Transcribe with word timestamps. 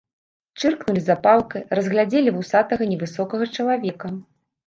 Чыркнулі 0.59 1.01
запалкай, 1.09 1.61
разгледзелі 1.79 2.33
вусатага 2.37 2.83
невысокага 2.93 3.45
чалавека. 3.59 4.07